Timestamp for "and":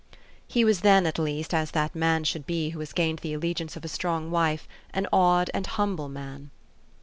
5.53-5.67